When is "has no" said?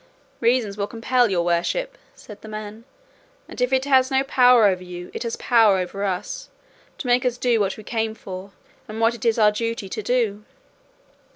3.85-4.23